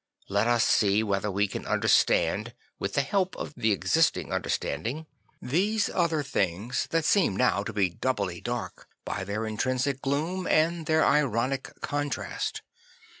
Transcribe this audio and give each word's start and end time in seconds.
Let 0.29 0.47
us 0.47 0.63
see 0.65 1.03
whether 1.03 1.29
we 1.29 1.47
can 1.47 1.67
understand, 1.67 2.55
with 2.79 2.95
the 2.95 3.03
help 3.03 3.37
of 3.37 3.53
the 3.55 3.71
existing 3.71 4.33
understanding, 4.33 5.05
these 5.39 5.91
other 5.91 6.23
things 6.23 6.87
that 6.89 7.05
seem 7.05 7.35
now 7.37 7.61
to 7.61 7.71
be 7.71 7.91
doubly 7.91 8.41
dark, 8.41 8.87
by 9.05 9.23
their 9.23 9.45
intrinsic 9.45 10.01
gloom 10.01 10.47
and 10.47 10.87
their 10.87 11.05
ironic 11.05 11.79
contrast." 11.81 12.63